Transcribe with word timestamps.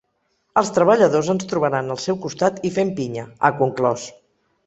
Els 0.61 0.71
treballadors 0.77 1.29
ens 1.33 1.45
trobaran 1.51 1.95
al 1.95 2.01
seu 2.07 2.17
costat 2.25 2.57
i 2.69 2.73
fent 2.79 2.93
pinya, 3.01 3.29
ha 3.51 3.55
conclòs. 3.63 4.07